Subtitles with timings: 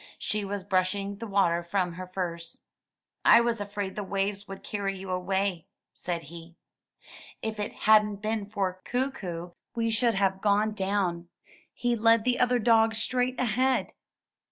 [0.17, 2.57] She was brushing the water from her furs.
[3.23, 6.55] '1 was afraid the waves would carry you away," said he.
[7.43, 11.29] ''If it hadn't been for Kookoo we should have gone down;
[11.71, 13.93] he led the other dogs straight ahead.''